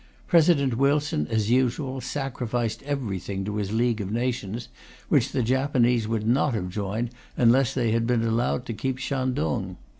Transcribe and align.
President 0.25 0.77
Wilson, 0.77 1.27
as 1.29 1.51
usual, 1.51 2.01
sacrificed 2.01 2.81
everything 2.81 3.45
to 3.45 3.57
his 3.57 3.71
League 3.71 4.01
of 4.01 4.09
Nations, 4.11 4.67
which 5.09 5.31
the 5.31 5.43
Japanese 5.43 6.07
would 6.07 6.25
not 6.25 6.55
have 6.55 6.69
joined 6.69 7.11
unless 7.37 7.75
they 7.75 7.91
had 7.91 8.07
been 8.07 8.23
allowed 8.23 8.65
to 8.65 8.73
keep 8.73 8.97
Shantung. 8.97 9.77